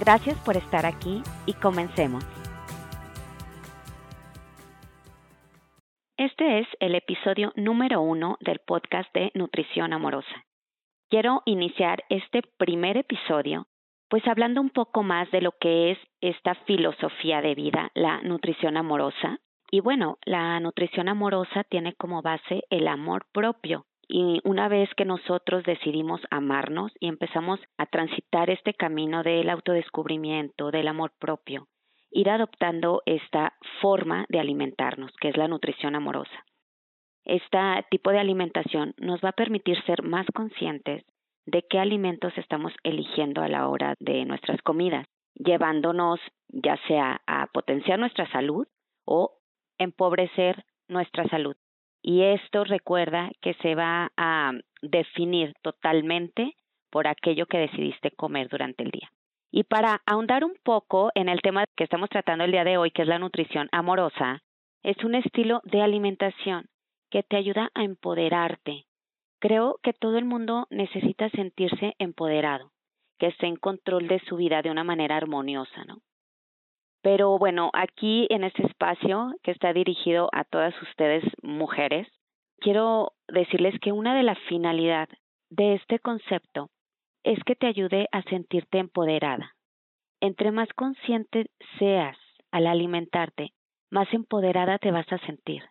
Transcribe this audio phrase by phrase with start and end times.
[0.00, 2.24] Gracias por estar aquí y comencemos.
[6.16, 10.44] Este es el episodio número uno del podcast de Nutrición Amorosa.
[11.10, 13.66] Quiero iniciar este primer episodio
[14.08, 18.76] pues hablando un poco más de lo que es esta filosofía de vida, la nutrición
[18.76, 19.40] amorosa.
[19.70, 25.04] Y bueno, la nutrición amorosa tiene como base el amor propio, y una vez que
[25.04, 31.68] nosotros decidimos amarnos y empezamos a transitar este camino del autodescubrimiento, del amor propio,
[32.10, 36.44] ir adoptando esta forma de alimentarnos, que es la nutrición amorosa.
[37.26, 37.58] Este
[37.90, 41.04] tipo de alimentación nos va a permitir ser más conscientes
[41.44, 47.46] de qué alimentos estamos eligiendo a la hora de nuestras comidas, llevándonos ya sea a
[47.48, 48.66] potenciar nuestra salud
[49.04, 49.38] o
[49.76, 51.56] empobrecer nuestra salud.
[52.02, 56.54] Y esto recuerda que se va a definir totalmente
[56.90, 59.10] por aquello que decidiste comer durante el día.
[59.50, 62.90] Y para ahondar un poco en el tema que estamos tratando el día de hoy,
[62.90, 64.42] que es la nutrición amorosa,
[64.82, 66.66] es un estilo de alimentación
[67.10, 68.84] que te ayuda a empoderarte.
[69.40, 72.72] Creo que todo el mundo necesita sentirse empoderado,
[73.18, 75.98] que esté en control de su vida de una manera armoniosa, ¿no?
[77.10, 82.06] Pero bueno, aquí en este espacio que está dirigido a todas ustedes mujeres,
[82.58, 85.08] quiero decirles que una de las finalidades
[85.48, 86.68] de este concepto
[87.24, 89.54] es que te ayude a sentirte empoderada.
[90.20, 91.46] Entre más consciente
[91.78, 92.18] seas
[92.50, 93.54] al alimentarte,
[93.90, 95.62] más empoderada te vas a sentir.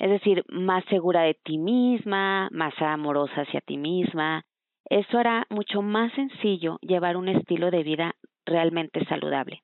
[0.00, 4.42] Es decir, más segura de ti misma, más amorosa hacia ti misma.
[4.90, 9.63] Eso hará mucho más sencillo llevar un estilo de vida realmente saludable.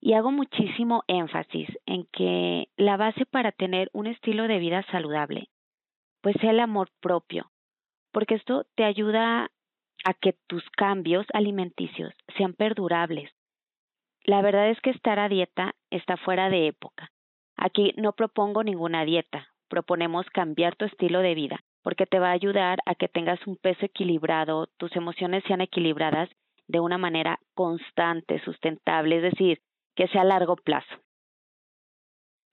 [0.00, 5.48] Y hago muchísimo énfasis en que la base para tener un estilo de vida saludable,
[6.22, 7.50] pues sea el amor propio,
[8.12, 9.50] porque esto te ayuda
[10.04, 13.30] a que tus cambios alimenticios sean perdurables.
[14.24, 17.10] La verdad es que estar a dieta está fuera de época.
[17.56, 22.32] Aquí no propongo ninguna dieta, proponemos cambiar tu estilo de vida, porque te va a
[22.32, 26.30] ayudar a que tengas un peso equilibrado, tus emociones sean equilibradas
[26.68, 29.60] de una manera constante, sustentable, es decir,
[30.00, 30.96] que sea a largo plazo.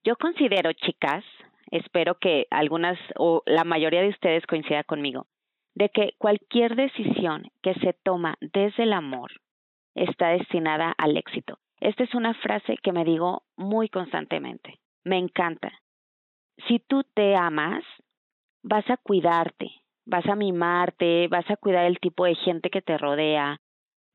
[0.03, 1.23] Yo considero, chicas,
[1.71, 5.27] espero que algunas o la mayoría de ustedes coincida conmigo,
[5.73, 9.31] de que cualquier decisión que se toma desde el amor
[9.95, 11.57] está destinada al éxito.
[11.79, 14.81] Esta es una frase que me digo muy constantemente.
[15.05, 15.71] Me encanta.
[16.67, 17.81] Si tú te amas,
[18.61, 19.71] vas a cuidarte,
[20.05, 23.61] vas a mimarte, vas a cuidar el tipo de gente que te rodea,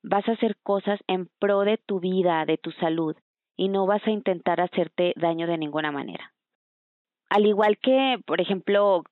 [0.02, 3.16] vas a hacer cosas en pro de tu vida, de tu salud,
[3.56, 6.32] y no vas a intentar hacerte daño de ninguna manera.
[7.28, 9.04] Al igual que, por ejemplo,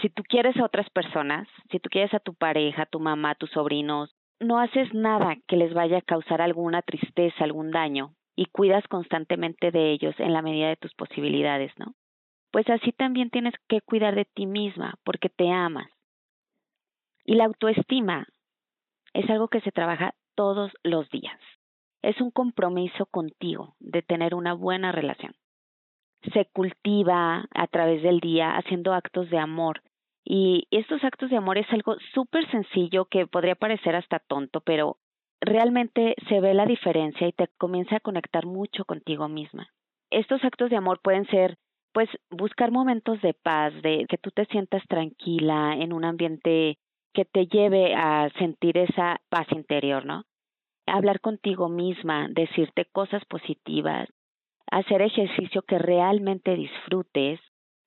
[0.00, 3.30] si tú quieres a otras personas, si tú quieres a tu pareja, a tu mamá,
[3.30, 8.14] a tus sobrinos, no haces nada que les vaya a causar alguna tristeza, algún daño,
[8.34, 11.94] y cuidas constantemente de ellos en la medida de tus posibilidades, ¿no?
[12.50, 15.88] Pues así también tienes que cuidar de ti misma, porque te amas.
[17.24, 18.26] Y la autoestima
[19.14, 21.38] es algo que se trabaja todos los días.
[22.02, 25.34] Es un compromiso contigo de tener una buena relación.
[26.32, 29.82] Se cultiva a través del día haciendo actos de amor.
[30.24, 34.98] Y estos actos de amor es algo súper sencillo que podría parecer hasta tonto, pero
[35.40, 39.68] realmente se ve la diferencia y te comienza a conectar mucho contigo misma.
[40.10, 41.58] Estos actos de amor pueden ser
[41.92, 46.78] pues buscar momentos de paz, de que tú te sientas tranquila en un ambiente
[47.12, 50.24] que te lleve a sentir esa paz interior, ¿no?
[50.86, 54.08] Hablar contigo misma, decirte cosas positivas,
[54.70, 57.40] hacer ejercicio que realmente disfrutes,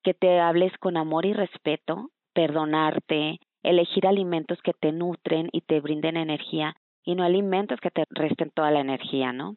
[0.03, 5.79] que te hables con amor y respeto, perdonarte, elegir alimentos que te nutren y te
[5.79, 9.55] brinden energía y no alimentos que te resten toda la energía, ¿no?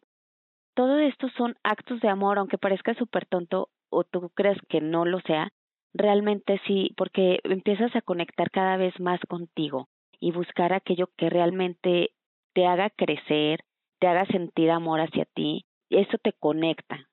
[0.74, 5.04] Todo esto son actos de amor, aunque parezca súper tonto o tú crees que no
[5.04, 5.50] lo sea,
[5.98, 9.88] realmente sí, porque empiezas a conectar cada vez más contigo
[10.20, 12.10] y buscar aquello que realmente
[12.54, 13.60] te haga crecer,
[13.98, 17.08] te haga sentir amor hacia ti, eso te conecta.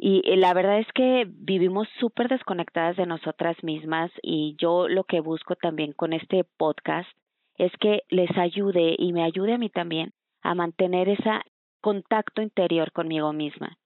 [0.00, 5.20] Y la verdad es que vivimos súper desconectadas de nosotras mismas y yo lo que
[5.20, 7.08] busco también con este podcast
[7.56, 10.12] es que les ayude y me ayude a mí también
[10.42, 11.42] a mantener esa
[11.80, 13.76] contacto interior conmigo misma.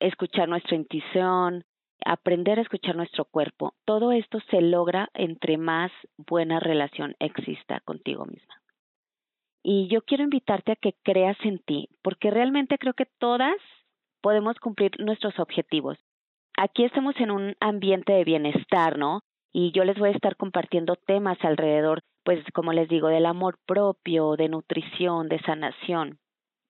[0.00, 1.64] Escuchar nuestra intuición,
[2.04, 3.74] aprender a escuchar nuestro cuerpo.
[3.84, 8.60] Todo esto se logra entre más buena relación exista contigo misma.
[9.62, 13.56] Y yo quiero invitarte a que creas en ti, porque realmente creo que todas
[14.22, 15.98] podemos cumplir nuestros objetivos.
[16.56, 19.20] Aquí estamos en un ambiente de bienestar, ¿no?
[19.52, 23.58] Y yo les voy a estar compartiendo temas alrededor, pues como les digo, del amor
[23.66, 26.18] propio, de nutrición, de sanación.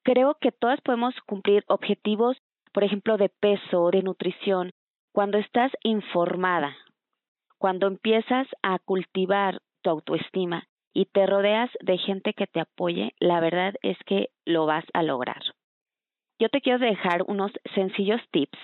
[0.03, 2.37] Creo que todas podemos cumplir objetivos,
[2.73, 4.71] por ejemplo, de peso, de nutrición,
[5.13, 6.77] cuando estás informada,
[7.59, 13.41] cuando empiezas a cultivar tu autoestima y te rodeas de gente que te apoye, la
[13.41, 15.43] verdad es que lo vas a lograr.
[16.39, 18.59] Yo te quiero dejar unos sencillos tips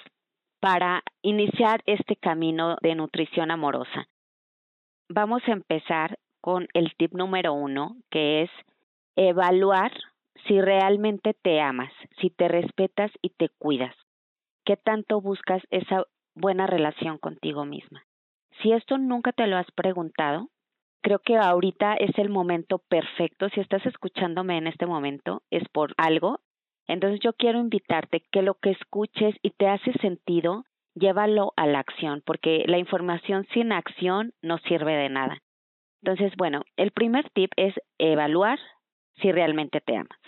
[0.60, 4.08] para iniciar este camino de nutrición amorosa.
[5.08, 8.50] Vamos a empezar con el tip número uno, que es
[9.14, 9.92] evaluar
[10.46, 13.94] si realmente te amas, si te respetas y te cuidas.
[14.64, 16.04] ¿Qué tanto buscas esa
[16.36, 18.04] buena relación contigo misma?
[18.62, 20.48] Si esto nunca te lo has preguntado,
[21.02, 23.48] creo que ahorita es el momento perfecto.
[23.50, 26.40] Si estás escuchándome en este momento, es por algo.
[26.86, 31.80] Entonces yo quiero invitarte que lo que escuches y te hace sentido, llévalo a la
[31.80, 35.38] acción, porque la información sin acción no sirve de nada.
[36.02, 38.58] Entonces, bueno, el primer tip es evaluar
[39.16, 40.18] si realmente te amas.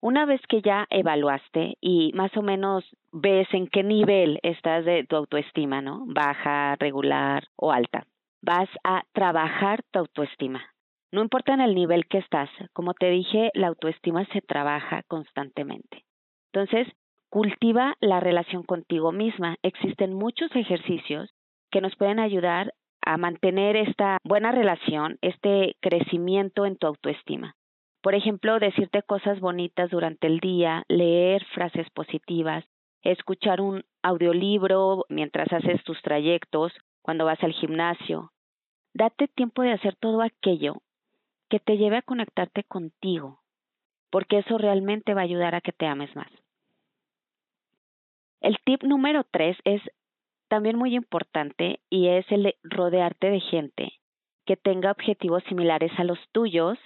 [0.00, 5.04] Una vez que ya evaluaste y más o menos ves en qué nivel estás de
[5.04, 6.04] tu autoestima, ¿no?
[6.06, 8.06] Baja, regular o alta
[8.46, 10.62] vas a trabajar tu autoestima.
[11.12, 16.04] No importa en el nivel que estás, como te dije, la autoestima se trabaja constantemente.
[16.52, 16.88] Entonces,
[17.28, 19.56] cultiva la relación contigo misma.
[19.62, 21.30] Existen muchos ejercicios
[21.70, 22.72] que nos pueden ayudar
[23.02, 27.54] a mantener esta buena relación, este crecimiento en tu autoestima.
[28.06, 32.64] Por ejemplo, decirte cosas bonitas durante el día, leer frases positivas,
[33.02, 36.72] escuchar un audiolibro mientras haces tus trayectos,
[37.02, 38.30] cuando vas al gimnasio.
[38.94, 40.76] Date tiempo de hacer todo aquello
[41.50, 43.40] que te lleve a conectarte contigo,
[44.12, 46.30] porque eso realmente va a ayudar a que te ames más.
[48.40, 49.82] El tip número tres es
[50.46, 53.94] también muy importante y es el de rodearte de gente
[54.44, 56.78] que tenga objetivos similares a los tuyos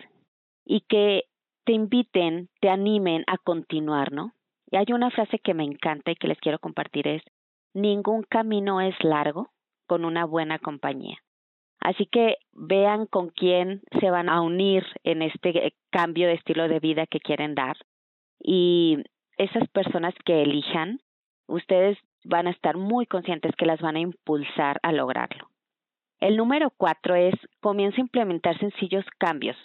[0.64, 1.24] y que
[1.64, 4.34] te inviten, te animen a continuar, ¿no?
[4.70, 7.22] Y hay una frase que me encanta y que les quiero compartir es,
[7.74, 9.50] ningún camino es largo,
[9.86, 11.18] con una buena compañía.
[11.80, 16.78] Así que vean con quién se van a unir en este cambio de estilo de
[16.78, 17.76] vida que quieren dar.
[18.38, 18.98] Y
[19.36, 21.00] esas personas que elijan,
[21.48, 25.48] ustedes van a estar muy conscientes que las van a impulsar a lograrlo.
[26.20, 29.56] El número cuatro es comienza a implementar sencillos cambios,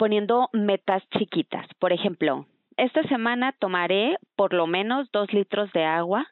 [0.00, 1.66] poniendo metas chiquitas.
[1.78, 2.46] Por ejemplo,
[2.78, 6.26] esta semana tomaré por lo menos dos litros de agua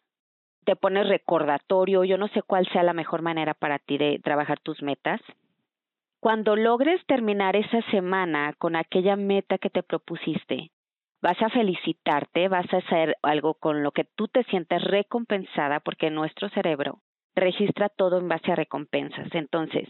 [0.68, 4.60] te pones recordatorio, yo no sé cuál sea la mejor manera para ti de trabajar
[4.60, 5.18] tus metas.
[6.20, 10.70] Cuando logres terminar esa semana con aquella meta que te propusiste,
[11.22, 16.10] vas a felicitarte, vas a hacer algo con lo que tú te sientes recompensada porque
[16.10, 17.00] nuestro cerebro
[17.34, 19.28] registra todo en base a recompensas.
[19.32, 19.88] Entonces,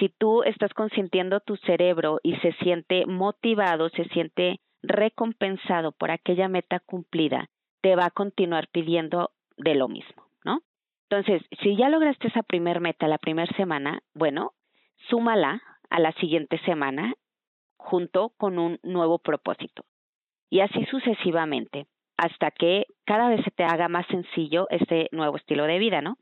[0.00, 6.48] si tú estás consintiendo tu cerebro y se siente motivado, se siente recompensado por aquella
[6.48, 7.50] meta cumplida,
[7.82, 10.62] te va a continuar pidiendo de lo mismo, ¿no?
[11.08, 14.52] Entonces, si ya lograste esa primer meta la primera semana, bueno,
[15.08, 17.14] súmala a la siguiente semana
[17.76, 19.84] junto con un nuevo propósito.
[20.48, 25.64] Y así sucesivamente, hasta que cada vez se te haga más sencillo este nuevo estilo
[25.64, 26.16] de vida, ¿no?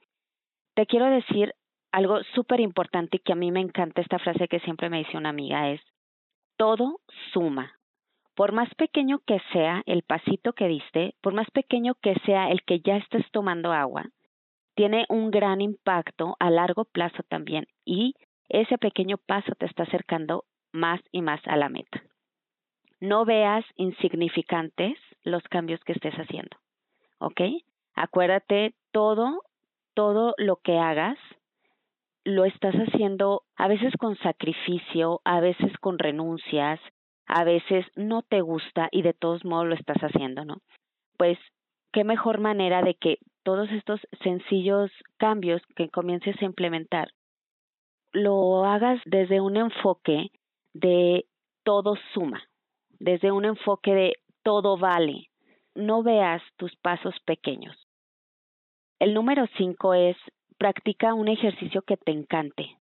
[0.75, 1.55] Te quiero decir
[1.99, 5.31] algo súper importante que a mí me encanta esta frase que siempre me dice una
[5.31, 5.81] amiga es,
[6.57, 7.01] todo
[7.33, 7.73] suma,
[8.37, 12.63] por más pequeño que sea el pasito que diste, por más pequeño que sea el
[12.63, 14.07] que ya estés tomando agua,
[14.77, 18.15] tiene un gran impacto a largo plazo también y
[18.49, 22.01] ese pequeño paso te está acercando más y más a la meta.
[23.01, 26.57] No veas insignificantes los cambios que estés haciendo,
[27.19, 27.41] ¿ok?
[27.95, 29.43] Acuérdate, todo,
[29.95, 31.19] todo lo que hagas,
[32.29, 36.79] lo estás haciendo a veces con sacrificio, a veces con renuncias,
[37.27, 40.59] a veces no te gusta y de todos modos lo estás haciendo, ¿no?
[41.17, 41.39] Pues
[41.91, 47.09] qué mejor manera de que todos estos sencillos cambios que comiences a implementar
[48.13, 50.31] lo hagas desde un enfoque
[50.75, 51.25] de
[51.65, 52.43] todo suma,
[52.99, 55.31] desde un enfoque de todo vale.
[55.75, 57.75] No veas tus pasos pequeños.
[58.99, 60.17] El número cinco es
[60.59, 62.77] practica un ejercicio que te encante.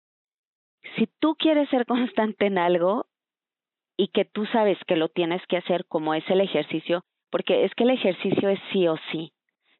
[0.95, 3.05] Si tú quieres ser constante en algo,
[3.97, 7.73] y que tú sabes que lo tienes que hacer como es el ejercicio, porque es
[7.73, 9.33] que el ejercicio es sí o sí.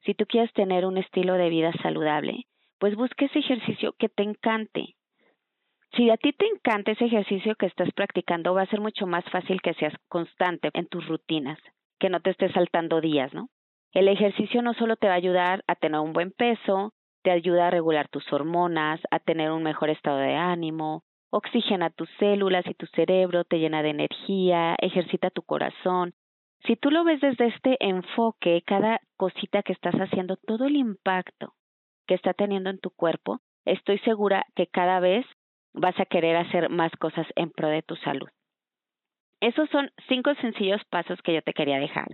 [0.03, 2.45] Si tú quieres tener un estilo de vida saludable,
[2.79, 4.95] pues busca ese ejercicio que te encante.
[5.95, 9.23] Si a ti te encanta ese ejercicio que estás practicando, va a ser mucho más
[9.25, 11.59] fácil que seas constante en tus rutinas,
[11.99, 13.49] que no te estés saltando días, ¿no?
[13.93, 16.93] El ejercicio no solo te va a ayudar a tener un buen peso,
[17.27, 22.10] te ayuda a regular tus hormonas, a tener un mejor estado de ánimo, oxigena tus
[22.19, 26.13] células y tu cerebro, te llena de energía, ejercita tu corazón.
[26.65, 31.51] Si tú lo ves desde este enfoque, cada cosita que estás haciendo, todo el impacto
[32.07, 35.25] que está teniendo en tu cuerpo, estoy segura que cada vez
[35.74, 38.29] vas a querer hacer más cosas en pro de tu salud.
[39.41, 42.07] Esos son cinco sencillos pasos que yo te quería dejar.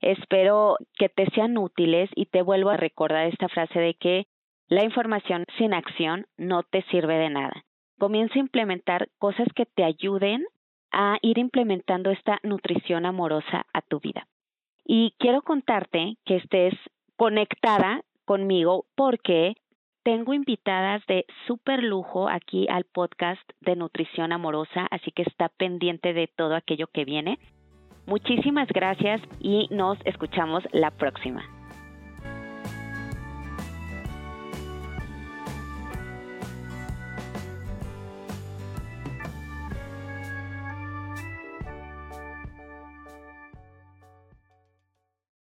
[0.00, 4.26] Espero que te sean útiles y te vuelvo a recordar esta frase de que
[4.68, 7.64] la información sin acción no te sirve de nada.
[7.98, 10.44] Comienza a implementar cosas que te ayuden
[10.90, 14.26] a ir implementando esta nutrición amorosa a tu vida.
[14.84, 16.74] Y quiero contarte que estés
[17.16, 19.54] conectada conmigo porque
[20.02, 26.12] tengo invitadas de súper lujo aquí al podcast de Nutrición Amorosa, así que está pendiente
[26.12, 27.38] de todo aquello que viene.
[28.06, 31.55] Muchísimas gracias y nos escuchamos la próxima.